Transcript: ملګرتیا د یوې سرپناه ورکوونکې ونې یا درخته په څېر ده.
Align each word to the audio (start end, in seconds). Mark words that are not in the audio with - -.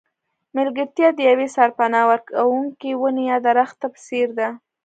ملګرتیا 0.57 1.09
د 1.13 1.19
یوې 1.29 1.47
سرپناه 1.55 2.03
ورکوونکې 2.11 2.91
ونې 3.01 3.23
یا 3.31 3.37
درخته 3.47 3.85
په 3.93 3.99
څېر 4.07 4.27
ده. 4.39 4.49